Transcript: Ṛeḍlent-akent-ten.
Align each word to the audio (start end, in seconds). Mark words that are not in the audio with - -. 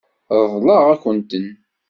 Ṛeḍlent-akent-ten. 0.41 1.47